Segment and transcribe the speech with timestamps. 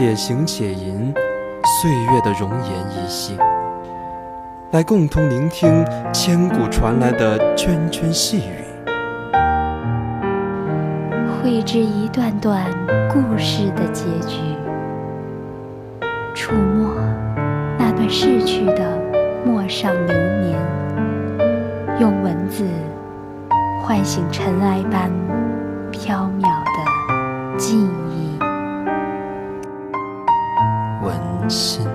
[0.00, 1.12] 且行且吟，
[1.82, 3.36] 岁月的容颜依稀，
[4.70, 8.62] 来共同聆听千古传来的涓涓细语，
[11.42, 12.64] 绘制一段段
[13.12, 14.36] 故事的结局，
[16.32, 16.94] 触摸
[17.76, 18.96] 那段逝去的
[19.44, 20.56] 陌上流年，
[21.98, 22.64] 用文字
[23.82, 25.10] 唤醒尘埃般
[25.90, 27.97] 飘渺的记忆。
[31.48, 31.86] 心。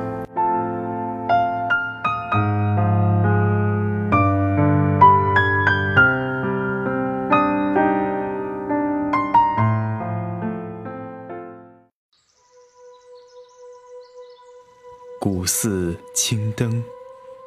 [15.20, 16.84] 古寺青灯，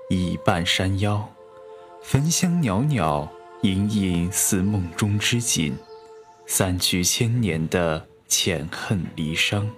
[0.08, 1.28] 倚半山腰，
[2.00, 3.28] 焚香袅袅，
[3.60, 5.76] 隐隐似梦中之景，
[6.46, 9.68] 散去千年的浅恨离殇。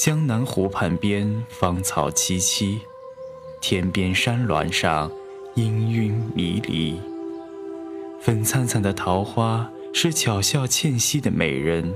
[0.00, 2.80] 江南湖畔边，芳草萋萋；
[3.60, 5.12] 天边山峦上，
[5.56, 6.98] 氤氲迷离。
[8.18, 11.94] 粉灿灿的桃花是巧笑倩兮的美人，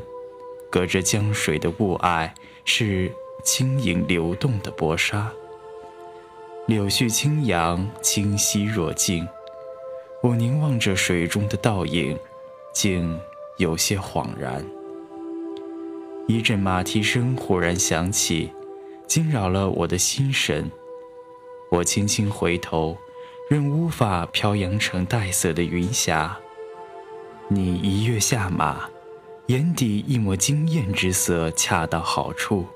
[0.71, 2.31] 隔着江水的雾霭
[2.67, 3.11] 是
[3.43, 5.33] 轻盈流动的薄纱。
[6.67, 9.27] 柳絮轻扬，清晰若镜。
[10.23, 12.19] 我凝望着水中的倒影，
[12.75, 13.19] 竟
[13.57, 14.63] 有些恍然。
[16.27, 18.51] 一阵马蹄声忽然响起，
[19.07, 20.71] 惊扰了我的心神。
[21.71, 22.97] 我轻轻回头，
[23.51, 26.39] 任乌发飘扬成黛色的云霞。
[27.49, 28.89] 你一跃下马，
[29.49, 32.67] 眼底一抹惊艳之色恰到好处，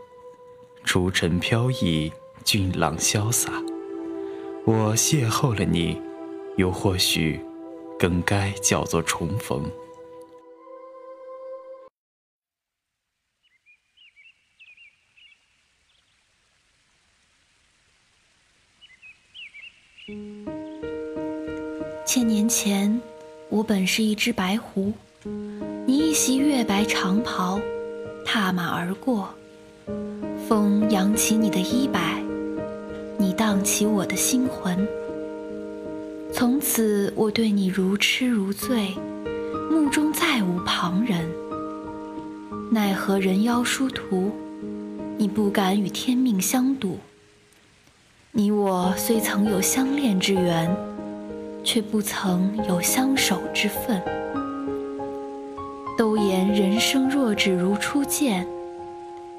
[0.84, 2.12] 出尘飘逸，
[2.44, 3.50] 俊朗潇洒。
[4.66, 5.98] 我邂逅了你，
[6.58, 7.40] 又或许，
[7.98, 9.64] 更该叫做重逢。
[22.48, 23.00] 前，
[23.50, 24.92] 我本是一只白狐，
[25.84, 27.60] 你一袭月白长袍，
[28.24, 29.28] 踏马而过，
[30.48, 32.22] 风扬起你的衣摆，
[33.18, 34.88] 你荡起我的心魂。
[36.32, 38.94] 从此，我对你如痴如醉，
[39.70, 41.28] 目中再无旁人。
[42.70, 44.30] 奈何人妖殊途，
[45.16, 46.98] 你不敢与天命相赌。
[48.32, 50.74] 你我虽曾有相恋之缘，
[51.62, 54.02] 却不曾有相守之分。
[55.96, 58.46] 都言人生若只如初见，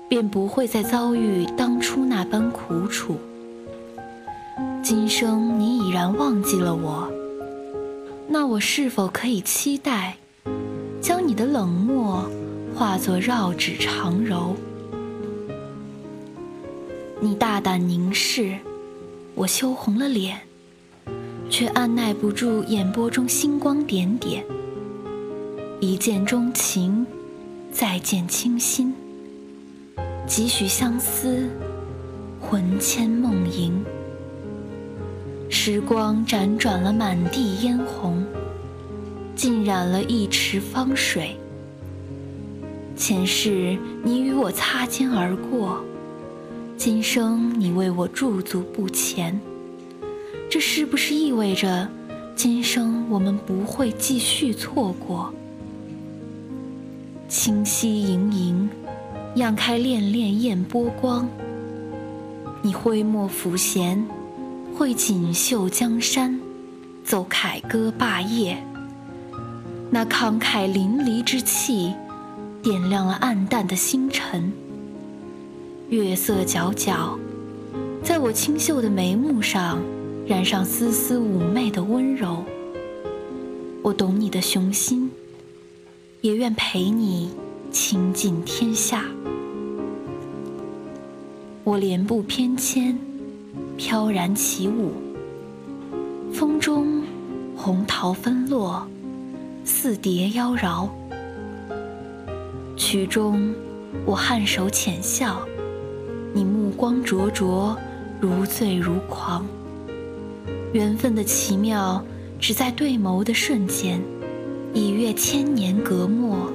[0.08, 3.18] 便不会再遭遇当初那般苦楚。
[4.84, 7.10] 今生你已然忘记了我，
[8.28, 10.18] 那我是否可以期待，
[11.02, 12.30] 将你的冷漠
[12.76, 14.56] 化作绕指长柔？
[17.22, 18.58] 你大胆凝视。
[19.36, 20.38] 我羞红了脸，
[21.50, 24.44] 却按耐不住眼波中星光点点。
[25.80, 27.06] 一见钟情，
[27.72, 28.94] 再见倾心，
[30.28, 31.50] 几许相思，
[32.40, 33.84] 魂牵梦萦。
[35.50, 38.24] 时光辗转了满地嫣红，
[39.36, 41.36] 浸染了一池芳水。
[42.96, 45.84] 前世你与我擦肩而过。
[46.78, 49.38] 今生你为我驻足不前，
[50.50, 51.88] 这是不是意味着
[52.36, 55.32] 今生我们不会继续错过？
[57.28, 58.70] 清溪盈盈，
[59.36, 61.30] 漾开潋潋艳波光。
[62.64, 64.04] 你挥墨抚弦，
[64.76, 66.40] 绘锦绣江山，
[67.06, 68.58] 奏凯歌霸业。
[69.92, 71.94] 那慷慨淋漓之气，
[72.64, 74.52] 点亮了暗淡的星辰。
[75.90, 77.18] 月色皎皎，
[78.04, 79.80] 在我清秀的眉目上
[80.30, 82.44] 染上丝丝妩媚的温柔。
[83.82, 85.10] 我懂你的雄心，
[86.22, 87.32] 也愿陪你
[87.72, 89.04] 倾尽天下。
[91.64, 92.96] 我莲步翩跹，
[93.76, 94.92] 飘然起舞，
[96.32, 97.02] 风中
[97.56, 98.88] 红桃纷落，
[99.66, 100.88] 似蝶妖娆。
[102.78, 103.52] 曲中
[104.06, 105.42] 我颔首浅笑。
[106.36, 107.76] 你目光灼灼，
[108.22, 109.44] 如醉如狂。
[110.72, 112.04] 缘分的奇妙，
[112.40, 114.00] 只在对眸的瞬间，
[114.72, 116.52] 已越千年隔膜，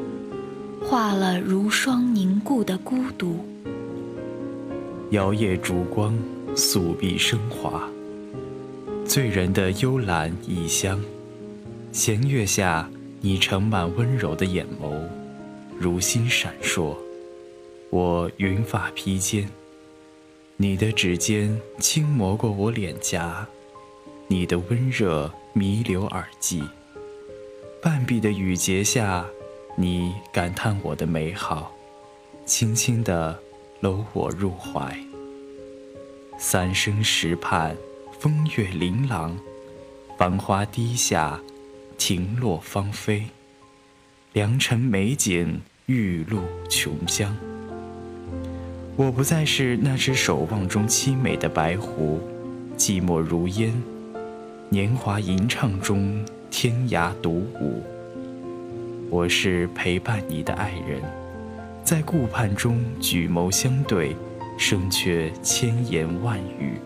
[0.80, 3.44] 化了如霜凝固的孤独。
[5.10, 6.16] 摇曳烛光，
[6.54, 7.88] 素壁生华，
[9.04, 11.00] 醉人的幽兰异香。
[11.90, 12.88] 弦月下，
[13.20, 14.92] 你盛满温柔的眼眸，
[15.76, 16.94] 如星闪烁。
[17.90, 19.48] 我云发披肩，
[20.56, 23.46] 你的指尖轻磨过我脸颊，
[24.34, 26.60] 你的温热弥留耳际。
[27.80, 29.24] 半壁的雨节下，
[29.76, 31.72] 你感叹我的美好，
[32.44, 33.38] 轻轻地
[33.78, 34.98] 搂我入怀。
[36.36, 37.76] 三生石畔，
[38.18, 39.38] 风月琳琅，
[40.18, 41.40] 繁花低下，
[41.96, 43.26] 亭落芳菲。
[44.32, 47.28] 良辰美景，玉露琼浆。
[48.96, 52.18] 我不再是那只守望中凄美的白狐，
[52.76, 53.72] 寂寞如烟，
[54.70, 57.82] 年华吟唱中天涯独舞。
[59.10, 61.00] 我是陪伴你的爱人，
[61.84, 64.16] 在顾盼中举眸相对，
[64.58, 66.78] 胜却千言万语。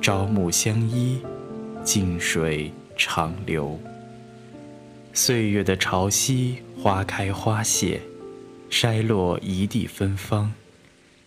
[0.00, 1.20] 朝暮相依，
[1.84, 3.78] 静水长流。
[5.12, 8.00] 岁月的潮汐，花开花谢，
[8.70, 10.52] 筛落一地芬芳。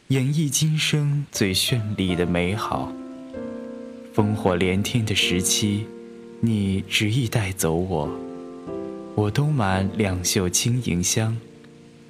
[0.09, 2.91] 演绎今生最绚丽的美好。
[4.19, 5.85] 烽火连天的时期，
[6.41, 8.09] 你执意带走我。
[9.15, 11.37] 我兜满两袖轻盈香，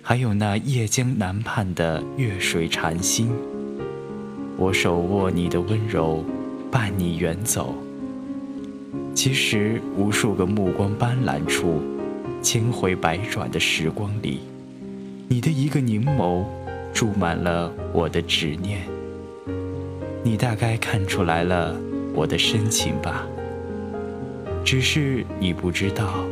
[0.01, 3.29] 还有那夜江南畔的月水禅心。
[4.57, 6.25] 我手握你的温柔，
[6.71, 7.75] 伴你远走。
[9.13, 11.79] 其实无数个目光斑斓处，
[12.41, 14.39] 千回百转的时光里，
[15.27, 16.44] 你的一个凝眸。
[16.91, 18.81] 注满了我的执念，
[20.23, 21.79] 你大概看出来了
[22.13, 23.25] 我的深情吧？
[24.65, 26.23] 只是你不知道，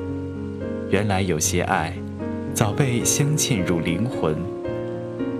[0.89, 1.93] 原来有些爱
[2.53, 4.35] 早被镶嵌入灵魂，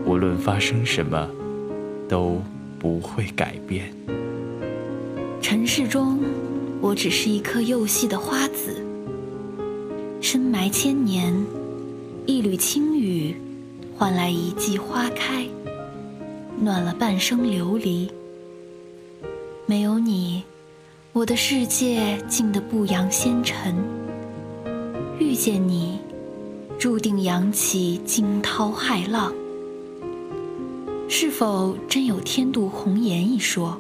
[0.05, 1.29] 无论发生什么，
[2.07, 2.41] 都
[2.79, 3.93] 不会改变。
[5.41, 6.19] 尘世中，
[6.81, 8.83] 我只是一颗幼细的花籽，
[10.21, 11.33] 深埋千年，
[12.25, 13.35] 一缕轻雨。
[13.97, 15.47] 换来一季花开，
[16.61, 18.11] 暖了半生流离。
[19.69, 20.41] 没有你，
[21.11, 23.75] 我的世界静得不扬纤尘；
[25.19, 25.99] 遇见你，
[26.79, 29.33] 注定扬起惊涛骇浪。
[31.09, 33.77] 是否真有天妒红颜一说？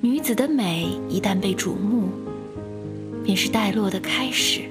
[0.00, 2.08] 女子的美一旦被瞩目，
[3.22, 4.62] 便是败落的开始。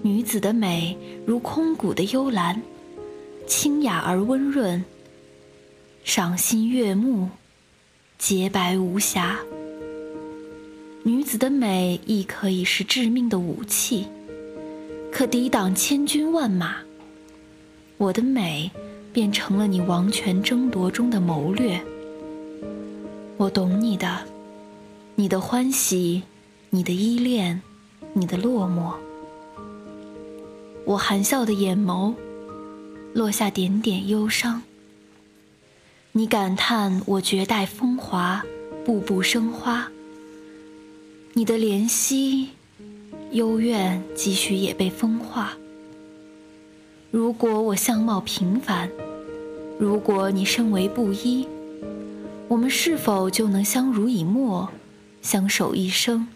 [0.00, 0.96] 女子的美
[1.26, 2.62] 如空谷的幽兰，
[3.48, 4.84] 清雅而温润，
[6.04, 7.28] 赏心悦目，
[8.22, 9.36] 洁白无瑕。
[11.02, 14.06] 女子的美亦可以是致命的武器，
[15.10, 16.76] 可抵挡千军万马。
[17.96, 18.70] 我的美
[19.12, 21.82] 便成了你王权争夺中的谋略。
[23.38, 24.20] 我懂你的，
[25.16, 26.22] 你的欢喜，
[26.70, 27.60] 你的依恋，
[28.12, 28.92] 你的落寞。
[30.84, 32.14] 我含笑的眼眸，
[33.14, 34.62] 落下点点忧伤。
[36.14, 38.44] 你感叹我绝代风华，
[38.84, 39.90] 步步生花。
[41.32, 42.50] 你的怜惜、
[43.30, 45.54] 幽怨，几许也被风化。
[47.10, 48.90] 如果我相貌平凡，
[49.78, 51.48] 如果你身为布衣，
[52.46, 54.68] 我们是否就能相濡以沫，
[55.22, 56.28] 相守一生？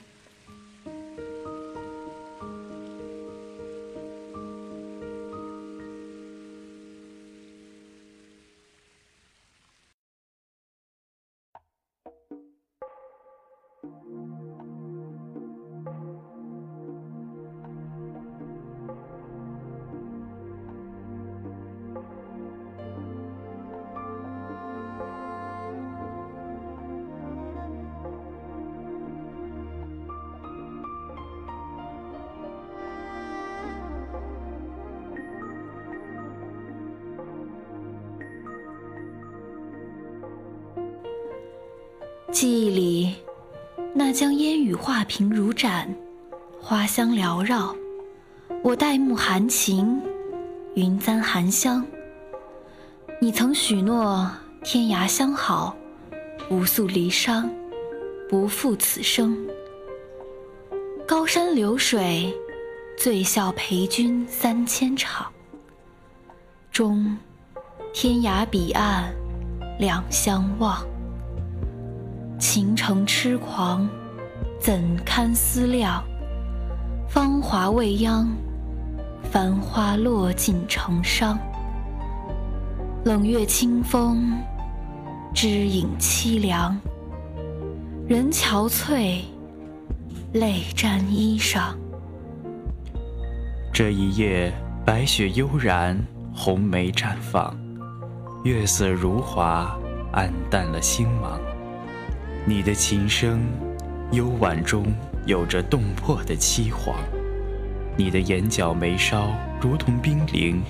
[44.08, 45.92] 那将烟雨画屏如展，
[46.62, 47.75] 花香缭绕。
[48.62, 50.00] 我黛目含情，
[50.76, 51.84] 云簪含香。
[53.20, 54.30] 你曾许诺
[54.62, 55.76] 天涯相好，
[56.48, 57.50] 不诉离殇，
[58.28, 59.44] 不负此生。
[61.04, 62.32] 高山流水，
[62.96, 65.26] 醉笑陪君三千场。
[66.70, 67.18] 终，
[67.92, 69.12] 天涯彼岸，
[69.80, 70.86] 两相望。
[72.38, 73.88] 情成痴狂，
[74.61, 76.02] 怎堪思量？
[77.09, 78.28] 芳华未央，
[79.31, 81.38] 繁花落尽成伤。
[83.05, 84.33] 冷月清风，
[85.35, 86.78] 知影凄凉。
[88.07, 89.21] 人憔悴，
[90.33, 91.75] 泪沾衣裳。
[93.73, 94.52] 这一夜，
[94.85, 95.99] 白雪悠然，
[96.35, 97.57] 红梅绽放，
[98.45, 99.76] 月色如华，
[100.12, 101.40] 暗淡了星芒。
[102.48, 103.40] 你的琴声，
[104.12, 104.86] 幽婉中
[105.24, 106.94] 有着动魄的凄惶；
[107.96, 110.62] 你的眼角眉梢如同冰凌，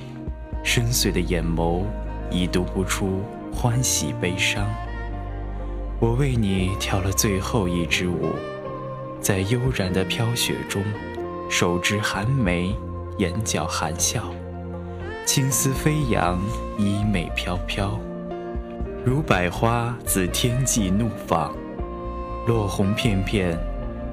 [0.65, 1.83] 深邃的眼眸
[2.31, 3.21] 已读不出
[3.53, 4.67] 欢喜悲伤。
[6.01, 8.33] 我为你跳了最后一支舞，
[9.21, 10.83] 在悠然的飘雪中，
[11.51, 12.75] 手执寒梅，
[13.19, 14.23] 眼角含笑，
[15.27, 16.41] 青丝飞扬，
[16.79, 18.01] 衣袂飘飘，
[19.05, 21.55] 如百花自天际怒放。
[22.47, 23.59] 落红片片，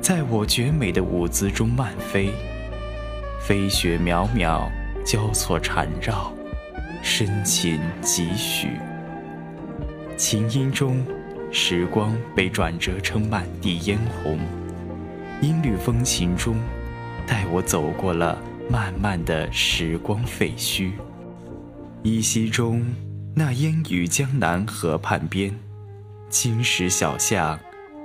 [0.02, 2.32] 在我绝美的舞姿中漫飞，
[3.40, 4.68] 飞雪渺渺，
[5.06, 6.34] 交错缠绕，
[7.04, 8.70] 深情几许。
[10.18, 11.06] 琴音中，
[11.52, 14.40] 时光被转折成满地嫣红，
[15.40, 16.56] 音律风情中，
[17.28, 20.94] 带我走过了漫漫的时光废墟。
[22.02, 22.84] 依稀中，
[23.36, 25.54] 那烟雨江南河畔边，
[26.32, 27.60] 青石小巷。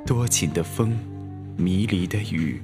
[0.06, 0.98] 多情的风，
[1.56, 2.62] 迷离的雨，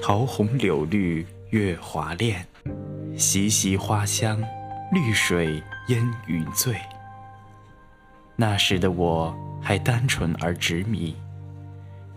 [0.00, 2.44] 桃红柳绿月华恋，
[3.16, 4.42] 习习花香，
[4.92, 6.74] 绿水烟云醉。
[8.34, 11.14] 那时的我还单纯而执迷，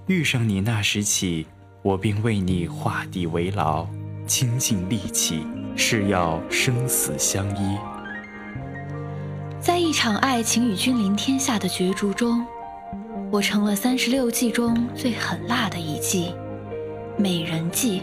[0.07, 1.45] 遇上你那时起，
[1.83, 3.87] 我便为你画地为牢，
[4.25, 5.45] 倾尽力气，
[5.75, 7.77] 誓要生死相依。
[9.59, 12.43] 在一场爱情与君临天下的角逐中。
[13.31, 16.33] 我成了三十六计中最狠辣的一计——
[17.17, 18.01] 美人计。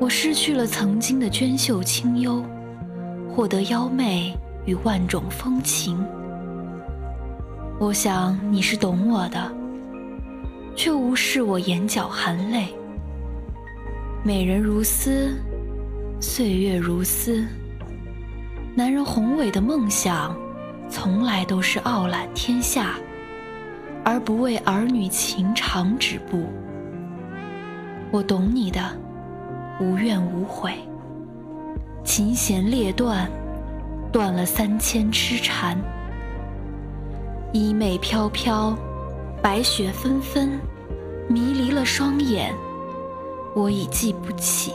[0.00, 2.42] 我失去了曾经的娟秀清幽，
[3.30, 6.02] 获得妖媚与万种风情。
[7.78, 9.54] 我想你是懂我的，
[10.74, 12.68] 却无视我眼角含泪。
[14.22, 15.36] 美人如斯，
[16.20, 17.46] 岁月如斯。
[18.74, 20.34] 男人宏伟的梦想，
[20.88, 22.94] 从来都是傲揽天下。
[24.04, 26.46] 而不为儿女情长止步。
[28.10, 28.80] 我懂你的，
[29.80, 30.74] 无怨无悔。
[32.04, 33.28] 琴弦裂断，
[34.12, 35.76] 断了三千痴缠。
[37.52, 38.76] 衣袂飘飘，
[39.42, 40.60] 白雪纷纷，
[41.28, 42.52] 迷离了双眼。
[43.54, 44.72] 我已记不起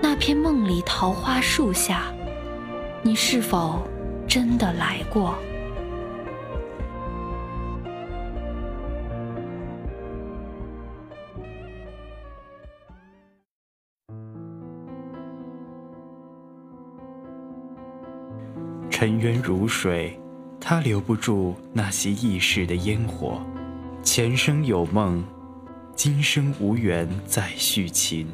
[0.00, 2.04] 那片梦里桃花树下，
[3.02, 3.82] 你是否
[4.26, 5.34] 真的来过？
[18.98, 20.18] 尘缘如水，
[20.58, 23.42] 它留不住那些易逝的烟火。
[24.02, 25.22] 前生有梦，
[25.94, 28.26] 今生无缘再续情。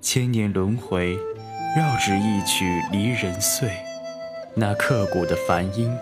[0.00, 1.18] 千年轮回，
[1.76, 3.68] 绕指一曲离人碎。
[4.54, 5.94] 那刻骨的梵音，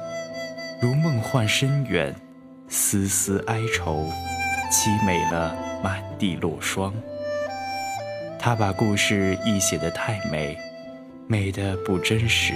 [0.80, 2.14] 如梦幻深远，
[2.68, 4.08] 丝丝哀愁，
[4.70, 6.94] 凄美了满地落霜。
[8.38, 10.56] 他把故事亦写得太美，
[11.26, 12.54] 美得不真实。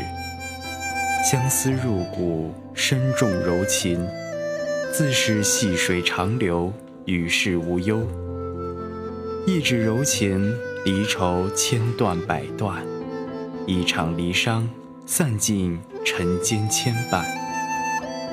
[1.22, 4.08] 相思入骨，深重柔情，
[4.92, 6.72] 自是细水长流，
[7.06, 8.06] 与世无忧。
[9.44, 12.76] 一纸柔情，离愁千断百断；
[13.66, 14.68] 一场离殇，
[15.06, 17.24] 散尽尘间牵绊。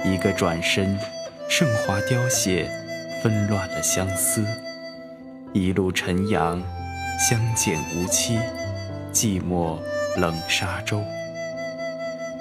[0.05, 0.97] 一个转身，
[1.49, 2.69] 盛华凋谢，
[3.23, 4.45] 纷乱了相思。
[5.53, 6.61] 一路尘扬，
[7.29, 8.37] 相见无期，
[9.11, 9.79] 寂寞
[10.17, 11.01] 冷沙洲。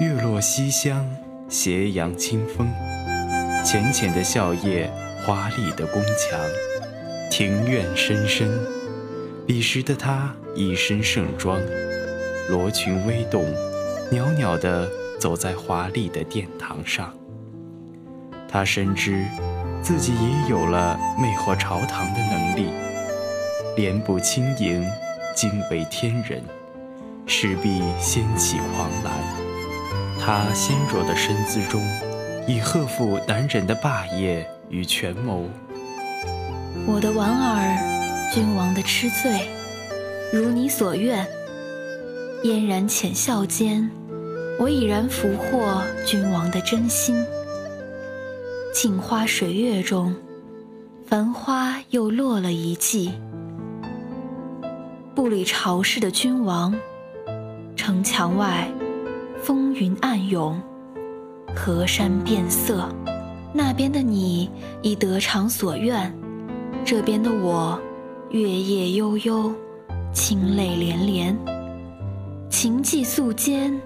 [0.01, 1.09] 月落西厢，
[1.49, 2.67] 斜阳清风，
[3.65, 4.89] 浅浅的笑靥，
[5.25, 6.41] 华丽的宫墙，
[7.31, 8.51] 庭院深深。
[9.47, 11.61] 彼时的她一身盛装，
[12.49, 13.45] 罗裙微动，
[14.11, 17.15] 袅袅地走在华丽的殿堂上。
[18.49, 19.25] 她深知
[19.81, 22.69] 自己已有了魅惑朝堂的能力，
[23.77, 24.85] 莲步轻盈，
[25.37, 26.43] 惊为天人，
[27.27, 29.44] 势必掀起狂澜。
[30.27, 31.83] 她纤弱的身姿中，
[32.49, 35.47] 已赫负男人的霸业与权谋。
[36.87, 39.47] 我的婉儿，君王的痴醉，
[40.33, 41.27] 如你所愿。
[42.43, 43.91] 嫣然浅笑间，
[44.59, 47.23] 我已然俘获君王的真心。
[48.73, 50.17] 镜花水月中，
[51.07, 53.13] 繁花又落了一季。
[55.15, 56.75] 不理朝事的君王，
[57.77, 58.67] 城墙外
[59.45, 60.59] 风云暗涌，
[61.55, 62.89] 河山变色。
[63.53, 64.49] 那边的你
[64.81, 66.11] 已得偿所愿，
[66.83, 67.79] 这边的我
[68.31, 69.53] 月夜悠悠，
[70.15, 71.39] 清泪连连。
[72.49, 73.79] 情寄素笺，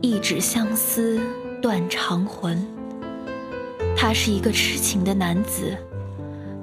[0.00, 1.20] 一纸相思
[1.60, 2.64] 断肠魂。
[3.96, 5.76] 他是一个痴情的男子，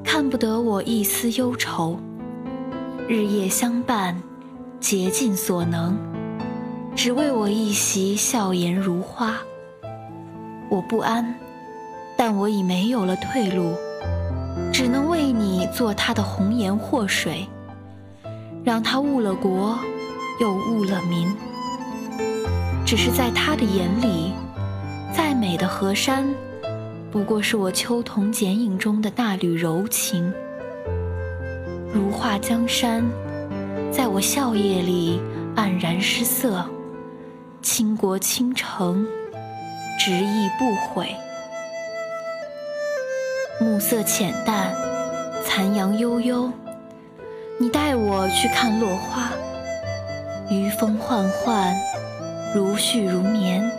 [0.05, 2.00] 看不得我一丝忧愁。
[3.09, 4.17] 日夜相伴，
[4.79, 5.97] 竭尽所能，
[6.95, 9.38] 只为我一袭笑颜如花。
[10.69, 11.36] 我不安，
[12.17, 13.74] 但我已没有了退路，
[14.71, 17.48] 只能为你做他的红颜祸水，
[18.63, 19.77] 让他误了国，
[20.39, 21.27] 又误了民。
[22.86, 24.33] 只是在他的眼里，
[25.13, 26.27] 再美的河山，
[27.10, 30.31] 不过是我秋桐剪影中的那缕柔情。
[31.93, 33.03] 如画江山，
[33.91, 35.19] 在我笑靥里
[35.55, 36.63] 黯然失色；
[37.61, 39.05] 倾国倾城，
[39.99, 41.15] 执意不悔。
[43.59, 44.73] 暮色浅淡，
[45.45, 46.51] 残阳悠悠，
[47.59, 49.29] 你带我去看落花。
[50.49, 51.75] 余风唤唤，
[52.55, 53.71] 如絮如绵，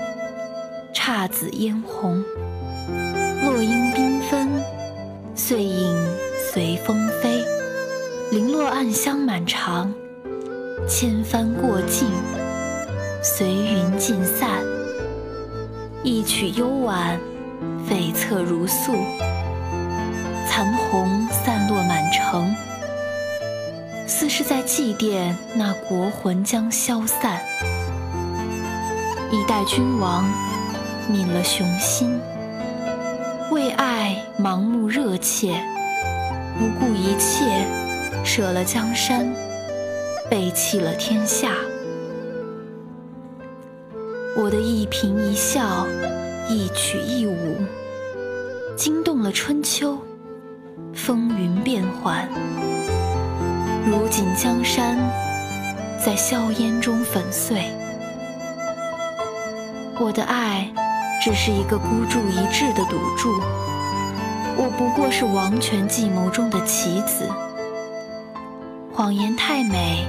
[0.95, 2.25] 姹紫嫣红，
[3.45, 4.49] 落英缤纷，
[5.35, 5.93] 碎影
[6.53, 7.45] 随风飞。
[8.31, 9.93] 零落暗香满长，
[10.89, 12.09] 千帆过尽，
[13.25, 14.49] 随云尽散。
[16.03, 17.21] 一曲幽婉，
[17.89, 18.93] 悱恻如诉。
[20.49, 22.53] 残红散落满城，
[24.09, 27.41] 似是在祭奠那国魂将消散。
[29.31, 30.25] 一代君王，
[31.09, 32.21] 泯了雄心，
[33.53, 35.63] 为爱盲目热切，
[36.59, 37.65] 不顾一切。
[38.25, 39.33] 舍了江山，
[40.29, 41.55] 背弃了天下。
[44.35, 45.87] 我的一颦一笑，
[46.49, 47.59] 一曲一舞，
[48.75, 49.99] 惊动了春秋，
[50.95, 52.27] 风云变幻。
[53.85, 54.97] 如今江山
[56.03, 57.71] 在硝烟中粉碎，
[60.01, 60.73] 我的爱
[61.23, 63.39] 只是一个孤注一掷的赌注。
[64.57, 67.29] 我不过是王权计谋中的棋子。
[68.95, 70.07] 谎言太美，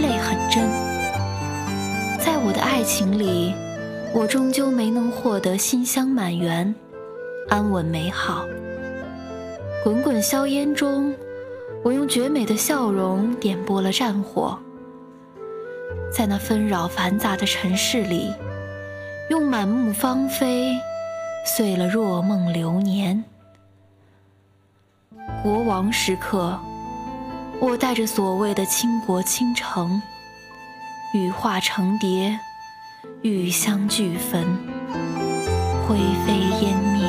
[0.00, 0.93] 泪很真。
[2.24, 3.52] 在我的爱情里，
[4.14, 6.74] 我终究没能获得馨香满园、
[7.50, 8.46] 安稳美好。
[9.82, 11.14] 滚滚硝烟中，
[11.82, 14.58] 我用绝美的笑容点拨了战火。
[16.10, 18.32] 在那纷扰繁杂的尘世里，
[19.28, 20.74] 用满目芳菲
[21.44, 23.22] 碎了若梦流年。
[25.42, 26.58] 国王时刻。
[27.60, 30.00] 我带着所谓的倾国倾城，
[31.14, 32.36] 羽化成蝶，
[33.22, 34.44] 玉香俱焚，
[35.86, 35.96] 灰
[36.26, 37.06] 飞烟灭。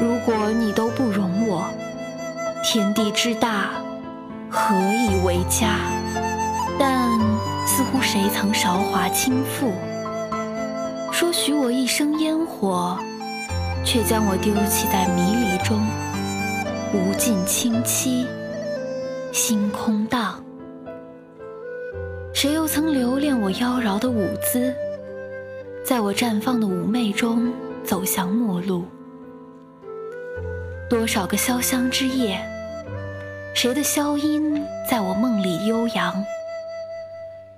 [0.00, 1.64] 如果你都不容我，
[2.64, 3.70] 天地之大，
[4.50, 5.78] 何以为家？
[6.76, 7.08] 但
[7.68, 9.70] 似乎谁曾韶华倾覆，
[11.12, 12.98] 说许我一生烟火，
[13.84, 15.80] 却将我丢弃在迷离中，
[16.92, 18.26] 无尽清凄。
[19.30, 20.43] 星空荡，
[22.44, 24.70] 谁又曾留恋我妖娆的舞姿？
[25.82, 27.50] 在我绽放的妩媚中
[27.82, 28.84] 走向末路。
[30.90, 32.38] 多少个潇湘之夜，
[33.54, 36.22] 谁的箫音在我梦里悠扬，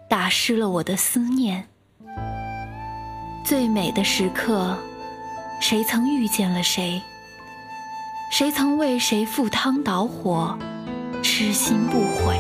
[0.09, 1.66] 打湿了我的思念。
[3.44, 4.79] 最美的时刻，
[5.61, 7.03] 谁曾遇见了谁？
[8.31, 10.57] 谁曾为谁赴汤蹈火？
[11.25, 12.38] 痴心不悔，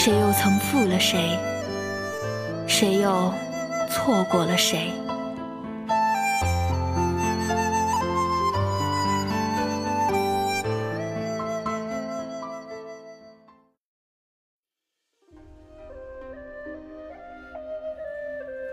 [0.00, 1.36] 谁又曾负了谁？
[2.68, 3.34] 谁又
[3.90, 4.92] 错过了谁？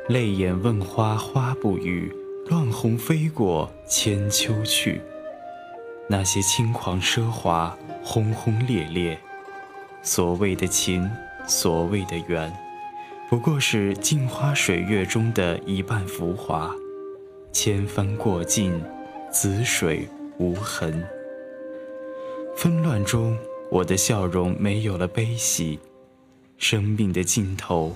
[0.08, 2.16] 泪眼问花花不语，
[2.50, 5.02] 乱红飞过千秋去。
[6.08, 7.76] 那些轻狂奢华。
[8.08, 9.20] 轰轰烈烈，
[10.06, 11.10] 所谓的情，
[11.48, 12.54] 所谓的缘，
[13.28, 16.72] 不过是镜花水月中的一半浮华。
[17.52, 18.80] 千帆过尽，
[19.32, 21.04] 紫水无痕。
[22.56, 23.36] 纷乱中，
[23.72, 25.80] 我的笑容没有了悲喜，
[26.60, 27.92] 生命的尽头，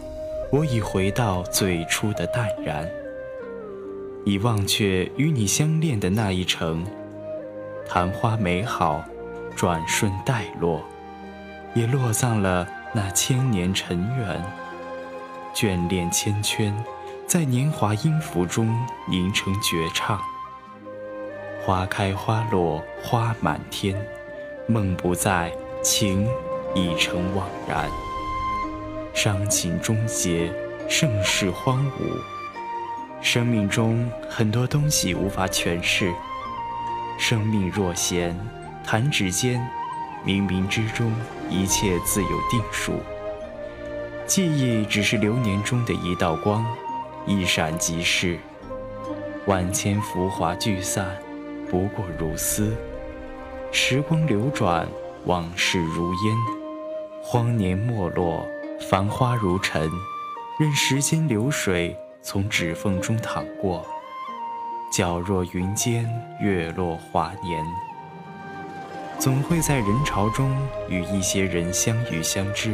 [0.52, 2.90] 我已回到最初的淡然，
[4.26, 6.84] 已忘却与你相恋的那一程。
[7.88, 9.06] 昙花美好，
[9.56, 10.84] 转瞬带落，
[11.74, 14.44] 也落葬了那千年尘缘。
[15.54, 16.74] 眷恋千圈，
[17.28, 18.74] 在年华音符中
[19.10, 20.20] 凝成绝唱。
[21.66, 24.00] 花开花落花满天，
[24.68, 25.52] 梦不在，
[25.84, 26.28] 情
[26.74, 27.90] 已成惘然。
[29.14, 30.52] 伤情终结，
[30.88, 32.22] 盛世荒芜。
[33.22, 36.14] 生命中很多东西无法诠释。
[37.20, 38.34] 生命若弦，
[38.86, 39.60] 弹指间，
[40.26, 41.12] 冥冥之中，
[41.50, 42.94] 一切自有定数。
[44.26, 46.66] 记忆只是流年中的一道光，
[47.26, 48.40] 一闪即逝。
[49.46, 51.18] 万千浮华聚散。
[51.70, 52.76] 不过如斯，
[53.72, 54.88] 时光流转，
[55.26, 56.36] 往事如烟，
[57.22, 58.44] 荒年没落，
[58.90, 59.88] 繁花如尘，
[60.60, 63.86] 任时间流水从指缝中淌过，
[64.92, 66.10] 皎若云间，
[66.42, 67.89] 月落华年。
[69.20, 70.50] 总会在人潮中
[70.88, 72.74] 与一些人相遇相知，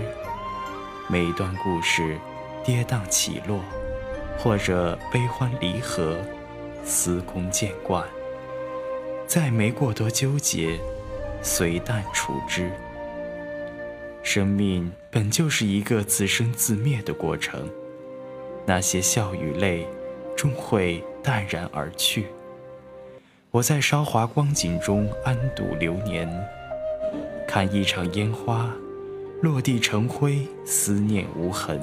[1.07, 2.19] 每一段故事
[2.63, 3.61] 跌宕起落，
[4.37, 6.19] 或者悲欢离合，
[6.83, 8.05] 司空见惯。
[9.25, 10.79] 再没过多纠结，
[11.41, 12.71] 随淡处之。
[14.21, 17.67] 生命本就是一个自生自灭的过程，
[18.67, 19.87] 那些笑与泪，
[20.37, 22.27] 终会淡然而去。
[23.55, 26.29] 我在韶华光景中安度流年，
[27.47, 28.69] 看一场烟花
[29.41, 31.79] 落地成灰，思念无痕。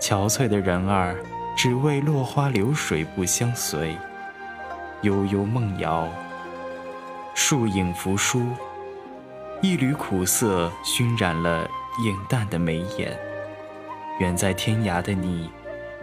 [0.00, 1.14] 憔悴的人儿，
[1.54, 3.94] 只为落花流水不相随，
[5.02, 6.08] 悠悠梦摇。
[7.34, 8.42] 树影扶疏，
[9.60, 11.68] 一缕苦涩熏染了
[12.02, 13.14] 眼淡的眉眼。
[14.20, 15.50] 远在天涯的你，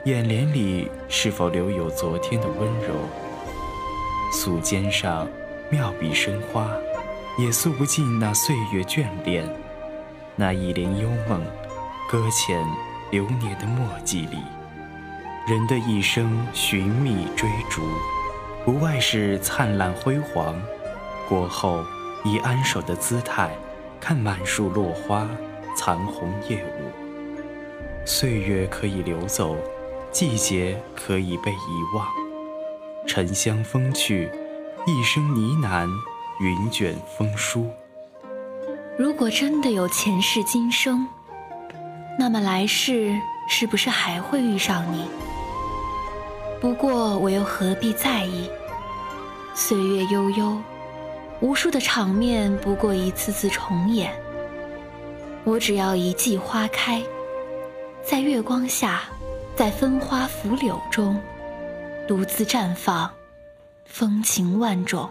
[0.06, 2.94] 眼帘里是否留有昨天的温柔？
[4.32, 5.28] 素笺上
[5.70, 6.70] 妙笔生花，
[7.38, 9.48] 也诉不尽那岁月眷恋。
[10.36, 11.44] 那一帘幽梦，
[12.10, 12.64] 搁浅
[13.12, 14.38] 流年的墨迹里。
[15.48, 17.82] 人的一生寻觅追逐，
[18.64, 20.56] 不外是灿烂辉煌。
[21.28, 21.84] 过后，
[22.24, 23.50] 以安守的姿态，
[24.00, 25.28] 看满树落花，
[25.76, 28.06] 残红叶舞。
[28.06, 29.56] 岁月可以流走，
[30.12, 32.08] 季节可以被遗忘。
[33.08, 34.30] 沉香风去，
[34.86, 35.90] 一声呢喃，
[36.40, 37.70] 云卷风舒。
[38.98, 41.08] 如果真的有前世今生，
[42.18, 45.06] 那么来世是不是还会遇上你？
[46.62, 48.50] 不过我又何必在意？
[49.56, 50.58] 岁月悠悠。
[51.42, 54.12] 无数的场面不过一次次重演，
[55.46, 57.02] 我只要一季花开，
[58.04, 59.04] 在月光下，
[59.56, 61.18] 在分花拂柳中，
[62.10, 63.12] 独自绽放，
[63.86, 65.08] 风情万种。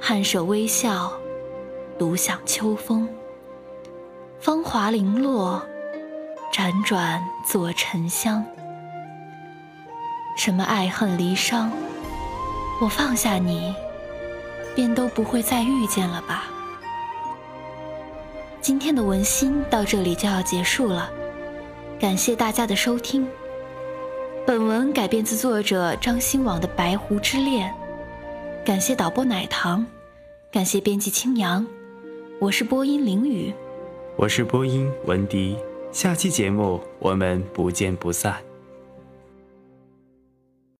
[0.00, 1.12] 颔首微笑，
[1.98, 3.06] 独享秋风，
[4.40, 5.62] 芳华零落，
[6.50, 8.42] 辗转作沉香。
[10.38, 11.68] 什么爱恨离殇，
[12.80, 13.74] 我放下你。
[14.74, 16.44] 便都不会再遇见了吧。
[18.62, 21.10] 今天的文心到这里就要结束了，
[22.00, 23.28] 感谢大家的收听。
[24.46, 27.68] 本文改编自作者张新网的《白狐之恋》，
[28.64, 29.84] 感谢导播奶糖，
[30.52, 31.66] 感谢编辑青阳，
[32.38, 33.52] 我是播音林雨，
[34.14, 35.56] 我是播音文迪，
[35.90, 38.45] 下期节目我们不见不散。